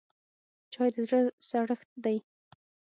چای 0.73 0.89
د 0.93 0.95
زړه 1.07 1.21
سړښت 1.49 1.89
دی 2.03 2.17